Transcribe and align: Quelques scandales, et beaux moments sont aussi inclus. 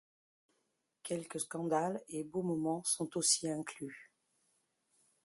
Quelques 1.03 1.41
scandales, 1.41 2.01
et 2.09 2.23
beaux 2.23 2.41
moments 2.41 2.83
sont 2.85 3.15
aussi 3.19 3.47
inclus. 3.47 4.11